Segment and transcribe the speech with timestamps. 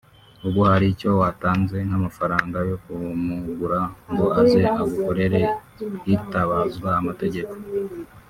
[0.47, 3.79] uba hari icyo watanze nk’amafaranga yo kumugura
[4.11, 5.41] ngo aze agukorere
[6.07, 7.53] hitabazwa amategeko